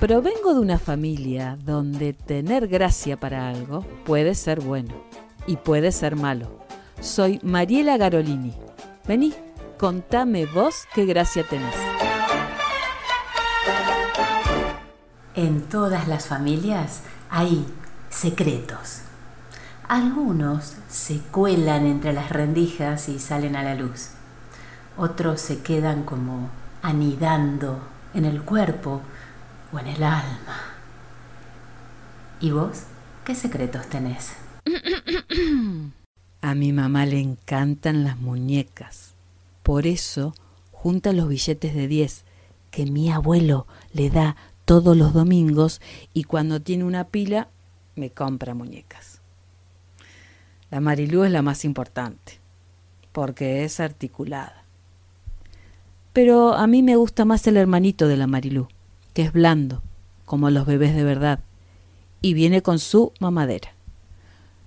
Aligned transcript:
Provengo 0.00 0.54
de 0.54 0.60
una 0.60 0.78
familia 0.78 1.58
donde 1.64 2.12
tener 2.12 2.68
gracia 2.68 3.18
para 3.18 3.48
algo 3.48 3.82
puede 4.04 4.34
ser 4.34 4.60
bueno 4.60 4.94
y 5.46 5.56
puede 5.56 5.92
ser 5.92 6.16
malo. 6.16 6.64
Soy 7.00 7.40
Mariela 7.42 7.96
Garolini. 7.96 8.54
Vení, 9.06 9.34
contame 9.76 10.46
vos 10.46 10.86
qué 10.94 11.04
gracia 11.04 11.44
tenés. 11.46 11.74
En 15.34 15.62
todas 15.62 16.08
las 16.08 16.26
familias 16.26 17.02
hay 17.28 17.66
secretos. 18.08 19.02
Algunos 19.88 20.74
se 20.88 21.18
cuelan 21.18 21.86
entre 21.86 22.12
las 22.12 22.30
rendijas 22.30 23.08
y 23.08 23.18
salen 23.18 23.56
a 23.56 23.62
la 23.62 23.74
luz. 23.74 24.10
Otros 24.98 25.40
se 25.40 25.62
quedan 25.62 26.02
como 26.02 26.50
anidando 26.82 27.78
en 28.14 28.24
el 28.24 28.42
cuerpo 28.42 29.00
o 29.72 29.78
en 29.78 29.86
el 29.86 30.02
alma. 30.02 30.58
¿Y 32.40 32.50
vos 32.50 32.82
qué 33.24 33.36
secretos 33.36 33.86
tenés? 33.86 34.32
A 36.42 36.54
mi 36.56 36.72
mamá 36.72 37.06
le 37.06 37.20
encantan 37.20 38.02
las 38.02 38.18
muñecas. 38.18 39.14
Por 39.62 39.86
eso 39.86 40.34
junta 40.72 41.12
los 41.12 41.28
billetes 41.28 41.76
de 41.76 41.86
10 41.86 42.24
que 42.72 42.86
mi 42.86 43.12
abuelo 43.12 43.68
le 43.92 44.10
da 44.10 44.34
todos 44.64 44.96
los 44.96 45.12
domingos 45.12 45.80
y 46.12 46.24
cuando 46.24 46.60
tiene 46.60 46.82
una 46.82 47.04
pila 47.04 47.48
me 47.94 48.10
compra 48.10 48.52
muñecas. 48.52 49.20
La 50.72 50.80
Marilú 50.80 51.22
es 51.22 51.30
la 51.30 51.42
más 51.42 51.64
importante 51.64 52.40
porque 53.12 53.64
es 53.64 53.78
articulada. 53.78 54.64
Pero 56.20 56.54
a 56.54 56.66
mí 56.66 56.82
me 56.82 56.96
gusta 56.96 57.24
más 57.24 57.46
el 57.46 57.56
hermanito 57.56 58.08
de 58.08 58.16
la 58.16 58.26
Marilú, 58.26 58.66
que 59.14 59.22
es 59.22 59.32
blando, 59.32 59.84
como 60.24 60.50
los 60.50 60.66
bebés 60.66 60.96
de 60.96 61.04
verdad, 61.04 61.38
y 62.20 62.34
viene 62.34 62.60
con 62.60 62.80
su 62.80 63.12
mamadera. 63.20 63.72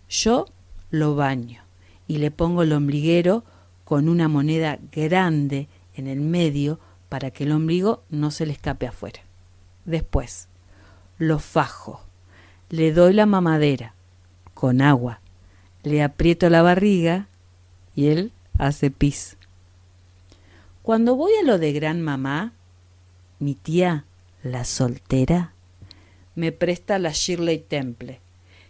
Yo 0.08 0.46
lo 0.92 1.16
baño 1.16 1.62
y 2.08 2.20
le 2.20 2.32
pongo 2.32 2.64
el 2.64 2.72
ombliguero 2.72 3.44
con 3.84 4.08
una 4.08 4.30
moneda 4.30 4.80
grande 4.94 5.68
en 5.94 6.08
el 6.08 6.22
medio 6.22 6.80
para 7.10 7.32
que 7.32 7.44
el 7.44 7.52
ombligo 7.52 8.02
no 8.10 8.32
se 8.32 8.46
le 8.46 8.54
escape 8.54 8.88
afuera. 8.88 9.20
Después, 9.84 10.48
lo 11.18 11.38
fajo, 11.38 12.02
le 12.70 12.94
doy 12.94 13.12
la 13.12 13.26
mamadera 13.26 13.94
con 14.54 14.82
agua, 14.82 15.20
le 15.84 16.02
aprieto 16.02 16.50
la 16.50 16.62
barriga 16.62 17.28
y 17.94 18.08
él 18.08 18.32
hace 18.58 18.90
pis. 18.90 19.36
Cuando 20.84 21.16
voy 21.16 21.32
a 21.40 21.46
lo 21.46 21.60
de 21.60 21.74
gran 21.74 22.02
mamá, 22.02 22.54
mi 23.38 23.54
tía, 23.54 24.06
la 24.42 24.66
soltera, 24.66 25.54
me 26.34 26.52
presta 26.52 26.98
la 26.98 27.12
Shirley 27.12 27.60
Temple, 27.60 28.20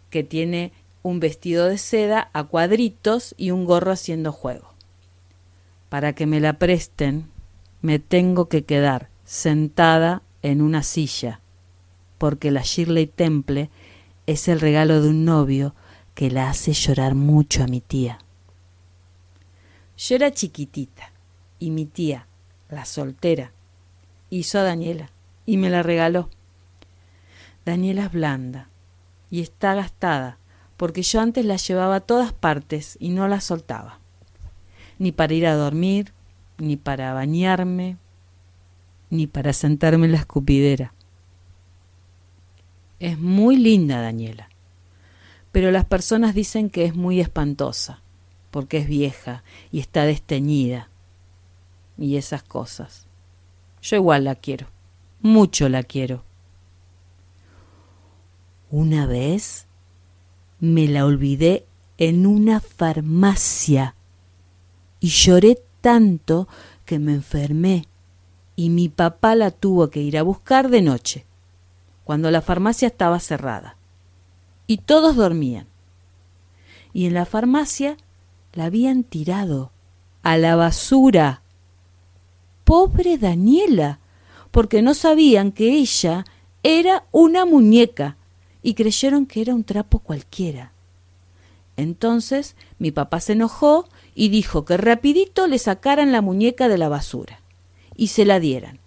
que 0.09 0.23
tiene 0.23 0.73
un 1.03 1.21
vestido 1.21 1.67
de 1.67 1.77
seda 1.77 2.29
a 2.33 2.43
cuadritos 2.43 3.33
y 3.37 3.51
un 3.51 3.63
gorro 3.63 3.93
haciendo 3.93 4.33
juego. 4.33 4.73
Para 5.87 6.11
que 6.11 6.25
me 6.25 6.41
la 6.41 6.59
presten, 6.59 7.29
me 7.81 7.97
tengo 7.97 8.49
que 8.49 8.65
quedar 8.65 9.07
sentada 9.23 10.21
en 10.41 10.61
una 10.61 10.83
silla, 10.83 11.39
porque 12.17 12.51
la 12.51 12.63
Shirley 12.63 13.07
Temple 13.07 13.69
es 14.27 14.49
el 14.49 14.59
regalo 14.59 15.01
de 15.01 15.09
un 15.09 15.23
novio 15.23 15.75
que 16.13 16.29
la 16.29 16.49
hace 16.49 16.73
llorar 16.73 17.15
mucho 17.15 17.63
a 17.63 17.67
mi 17.67 17.79
tía. 17.79 18.19
Yo 19.95 20.15
era 20.15 20.31
chiquitita 20.31 21.10
y 21.61 21.69
mi 21.69 21.85
tía, 21.85 22.25
la 22.69 22.85
soltera, 22.85 23.51
hizo 24.31 24.57
a 24.57 24.63
Daniela 24.63 25.11
y 25.45 25.57
me 25.57 25.69
la 25.69 25.83
regaló. 25.83 26.29
Daniela 27.65 28.05
es 28.05 28.11
blanda 28.11 28.67
y 29.29 29.41
está 29.41 29.75
gastada 29.75 30.39
porque 30.75 31.03
yo 31.03 31.21
antes 31.21 31.45
la 31.45 31.57
llevaba 31.57 31.97
a 31.97 32.00
todas 32.00 32.33
partes 32.33 32.97
y 33.00 33.09
no 33.09 33.27
la 33.27 33.39
soltaba, 33.41 34.00
ni 34.97 35.11
para 35.11 35.35
ir 35.35 35.45
a 35.45 35.53
dormir, 35.53 36.13
ni 36.57 36.77
para 36.77 37.13
bañarme, 37.13 37.97
ni 39.11 39.27
para 39.27 39.53
sentarme 39.53 40.07
en 40.07 40.13
la 40.13 40.17
escupidera. 40.17 40.95
Es 43.00 43.19
muy 43.19 43.55
linda 43.55 44.01
Daniela, 44.01 44.50
pero 45.51 45.69
las 45.69 45.85
personas 45.85 46.33
dicen 46.33 46.71
que 46.71 46.85
es 46.85 46.95
muy 46.95 47.19
espantosa, 47.19 48.01
porque 48.50 48.79
es 48.79 48.88
vieja 48.88 49.44
y 49.71 49.79
está 49.79 50.05
desteñida, 50.05 50.91
y 52.01 52.17
esas 52.17 52.44
cosas. 52.44 53.07
Yo 53.81 53.95
igual 53.95 54.25
la 54.25 54.35
quiero, 54.35 54.67
mucho 55.22 55.69
la 55.69 55.84
quiero. 55.84 56.23
Una 58.69 59.06
vez 59.06 59.67
me 60.59 60.88
la 60.88 61.06
olvidé 61.06 61.66
en 61.97 62.25
una 62.25 62.59
farmacia 62.59 63.95
y 65.00 65.09
lloré 65.09 65.62
tanto 65.81 66.47
que 66.85 67.00
me 67.00 67.13
enfermé 67.13 67.88
y 68.56 68.69
mi 68.69 68.89
papá 68.89 69.35
la 69.35 69.51
tuvo 69.51 69.89
que 69.89 70.01
ir 70.01 70.18
a 70.18 70.23
buscar 70.23 70.69
de 70.69 70.81
noche, 70.81 71.25
cuando 72.03 72.29
la 72.31 72.41
farmacia 72.41 72.88
estaba 72.88 73.19
cerrada 73.19 73.78
y 74.68 74.78
todos 74.78 75.16
dormían. 75.16 75.68
Y 76.94 77.06
en 77.06 77.13
la 77.13 77.25
farmacia 77.25 77.97
la 78.53 78.66
habían 78.66 79.03
tirado 79.03 79.72
a 80.23 80.38
la 80.38 80.56
basura. 80.56 81.41
Pobre 82.71 83.17
Daniela, 83.17 83.99
porque 84.49 84.81
no 84.81 84.93
sabían 84.93 85.51
que 85.51 85.73
ella 85.73 86.23
era 86.63 87.03
una 87.11 87.45
muñeca 87.45 88.15
y 88.63 88.75
creyeron 88.75 89.25
que 89.25 89.41
era 89.41 89.53
un 89.53 89.65
trapo 89.65 89.99
cualquiera. 89.99 90.71
Entonces 91.75 92.55
mi 92.79 92.91
papá 92.91 93.19
se 93.19 93.33
enojó 93.33 93.89
y 94.15 94.29
dijo 94.29 94.63
que 94.63 94.77
rapidito 94.77 95.47
le 95.47 95.59
sacaran 95.59 96.13
la 96.13 96.21
muñeca 96.21 96.69
de 96.69 96.77
la 96.77 96.87
basura 96.87 97.41
y 97.97 98.07
se 98.07 98.23
la 98.23 98.39
dieran, 98.39 98.79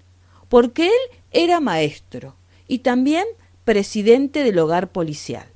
porque 0.48 0.86
él 0.86 1.18
era 1.30 1.60
maestro 1.60 2.36
y 2.66 2.78
también 2.78 3.26
presidente 3.66 4.44
del 4.44 4.60
hogar 4.60 4.92
policial. 4.92 5.46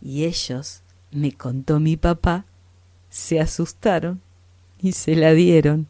Y 0.00 0.26
ellos, 0.26 0.82
me 1.10 1.32
contó 1.32 1.80
mi 1.80 1.96
papá, 1.96 2.44
se 3.10 3.40
asustaron 3.40 4.20
y 4.80 4.92
se 4.92 5.16
la 5.16 5.32
dieron. 5.32 5.88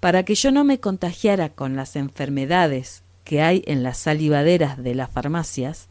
Para 0.00 0.24
que 0.24 0.34
yo 0.34 0.50
no 0.50 0.64
me 0.64 0.80
contagiara 0.80 1.48
con 1.48 1.76
las 1.76 1.96
enfermedades 1.96 3.02
que 3.24 3.42
hay 3.42 3.62
en 3.66 3.82
las 3.82 3.98
salivaderas 3.98 4.82
de 4.82 4.94
las 4.94 5.10
farmacias, 5.10 5.88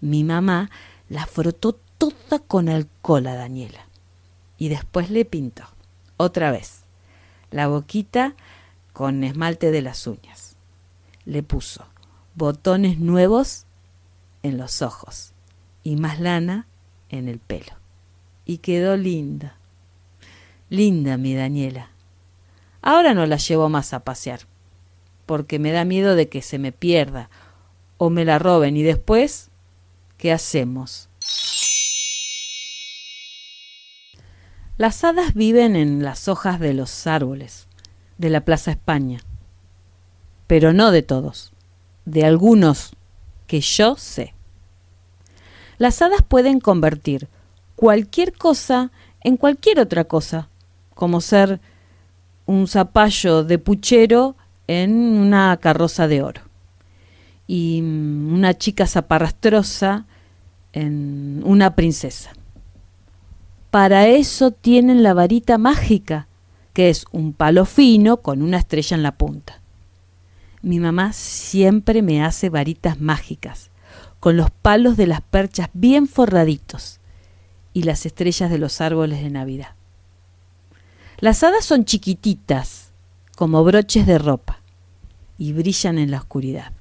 mi 0.00 0.24
mamá 0.24 0.70
la 1.08 1.26
frotó 1.26 1.78
toda 1.98 2.38
con 2.46 2.68
alcohol 2.68 3.26
a 3.26 3.34
Daniela 3.34 3.86
y 4.58 4.68
después 4.68 5.10
le 5.10 5.24
pintó, 5.24 5.64
otra 6.16 6.50
vez, 6.50 6.82
la 7.50 7.68
boquita 7.68 8.34
con 8.92 9.24
esmalte 9.24 9.70
de 9.70 9.82
las 9.82 10.06
uñas. 10.06 10.56
Le 11.24 11.42
puso 11.42 11.84
botones 12.34 12.98
nuevos 12.98 13.66
en 14.42 14.58
los 14.58 14.82
ojos 14.82 15.32
y 15.82 15.96
más 15.96 16.20
lana 16.20 16.66
en 17.08 17.28
el 17.28 17.38
pelo. 17.38 17.72
Y 18.44 18.58
quedó 18.58 18.96
linda, 18.96 19.56
linda 20.68 21.16
mi 21.16 21.34
Daniela. 21.34 21.90
Ahora 22.86 23.14
no 23.14 23.26
la 23.26 23.38
llevo 23.38 23.68
más 23.68 23.92
a 23.92 24.04
pasear 24.04 24.42
porque 25.26 25.58
me 25.58 25.72
da 25.72 25.84
miedo 25.84 26.14
de 26.14 26.28
que 26.28 26.40
se 26.40 26.60
me 26.60 26.70
pierda 26.70 27.30
o 27.98 28.10
me 28.10 28.24
la 28.24 28.38
roben 28.38 28.76
y 28.76 28.84
después, 28.84 29.50
¿qué 30.18 30.30
hacemos? 30.30 31.08
Las 34.78 35.02
hadas 35.02 35.34
viven 35.34 35.74
en 35.74 36.04
las 36.04 36.28
hojas 36.28 36.60
de 36.60 36.74
los 36.74 37.08
árboles 37.08 37.66
de 38.18 38.30
la 38.30 38.42
Plaza 38.42 38.70
España, 38.70 39.18
pero 40.46 40.72
no 40.72 40.92
de 40.92 41.02
todos, 41.02 41.52
de 42.04 42.24
algunos 42.24 42.92
que 43.48 43.62
yo 43.62 43.96
sé. 43.96 44.32
Las 45.78 46.02
hadas 46.02 46.22
pueden 46.22 46.60
convertir 46.60 47.26
cualquier 47.74 48.32
cosa 48.32 48.92
en 49.22 49.36
cualquier 49.36 49.80
otra 49.80 50.04
cosa, 50.04 50.50
como 50.94 51.20
ser 51.20 51.60
un 52.46 52.68
zapallo 52.68 53.44
de 53.44 53.58
puchero 53.58 54.36
en 54.66 54.92
una 54.94 55.56
carroza 55.58 56.08
de 56.08 56.22
oro. 56.22 56.40
Y 57.46 57.80
una 57.80 58.54
chica 58.54 58.86
zaparrastrosa 58.86 60.06
en 60.72 61.42
una 61.44 61.74
princesa. 61.74 62.32
Para 63.70 64.08
eso 64.08 64.50
tienen 64.50 65.02
la 65.02 65.14
varita 65.14 65.58
mágica, 65.58 66.28
que 66.72 66.88
es 66.90 67.04
un 67.12 67.32
palo 67.32 67.64
fino 67.64 68.18
con 68.18 68.42
una 68.42 68.58
estrella 68.58 68.96
en 68.96 69.02
la 69.02 69.16
punta. 69.16 69.60
Mi 70.62 70.80
mamá 70.80 71.12
siempre 71.12 72.02
me 72.02 72.24
hace 72.24 72.50
varitas 72.50 73.00
mágicas, 73.00 73.70
con 74.18 74.36
los 74.36 74.50
palos 74.50 74.96
de 74.96 75.06
las 75.06 75.20
perchas 75.20 75.68
bien 75.72 76.08
forraditos 76.08 77.00
y 77.72 77.82
las 77.82 78.06
estrellas 78.06 78.50
de 78.50 78.58
los 78.58 78.80
árboles 78.80 79.22
de 79.22 79.30
Navidad. 79.30 79.75
Las 81.18 81.42
hadas 81.42 81.64
son 81.64 81.86
chiquititas, 81.86 82.92
como 83.36 83.64
broches 83.64 84.06
de 84.06 84.18
ropa 84.18 84.60
y 85.38 85.54
brillan 85.54 85.98
en 85.98 86.10
la 86.10 86.18
oscuridad. 86.18 86.72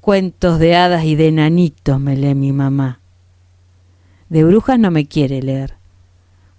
Cuentos 0.00 0.60
de 0.60 0.76
hadas 0.76 1.04
y 1.04 1.16
de 1.16 1.32
nanitos 1.32 1.98
me 1.98 2.16
lee 2.16 2.36
mi 2.36 2.52
mamá. 2.52 3.00
De 4.28 4.44
brujas 4.44 4.78
no 4.78 4.92
me 4.92 5.06
quiere 5.06 5.42
leer, 5.42 5.74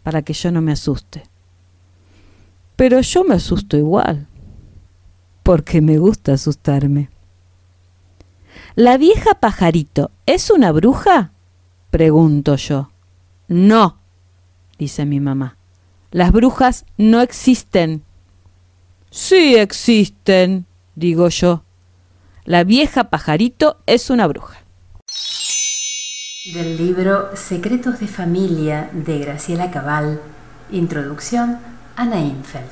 para 0.03 0.23
que 0.23 0.33
yo 0.33 0.51
no 0.51 0.61
me 0.61 0.73
asuste. 0.73 1.23
Pero 2.75 2.99
yo 2.99 3.23
me 3.23 3.35
asusto 3.35 3.77
igual, 3.77 4.27
porque 5.41 5.79
me 5.79 5.97
gusta 5.97 6.33
asustarme. 6.33 7.09
¿La 8.75 8.97
vieja 8.97 9.35
pajarito 9.35 10.11
es 10.25 10.49
una 10.49 10.73
bruja? 10.73 11.31
pregunto 11.89 12.57
yo. 12.57 12.91
No, 13.47 14.00
dice 14.81 15.05
mi 15.05 15.19
mamá. 15.19 15.57
Las 16.09 16.31
brujas 16.31 16.85
no 16.97 17.21
existen. 17.21 18.03
Sí 19.11 19.55
existen, 19.55 20.65
digo 20.95 21.29
yo. 21.29 21.63
La 22.45 22.63
vieja 22.63 23.11
pajarito 23.11 23.77
es 23.85 24.09
una 24.09 24.25
bruja. 24.25 24.57
Del 26.51 26.77
libro 26.77 27.29
Secretos 27.35 27.99
de 27.99 28.07
Familia 28.07 28.89
de 28.91 29.19
Graciela 29.19 29.69
Cabal. 29.69 30.19
Introducción 30.71 31.59
Ana 31.95 32.19
Infeld. 32.19 32.71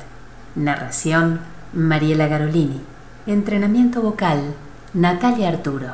Narración 0.55 1.41
Mariela 1.73 2.27
Garolini. 2.27 2.81
Entrenamiento 3.27 4.01
vocal 4.01 4.55
Natalia 4.95 5.49
Arturo. 5.49 5.93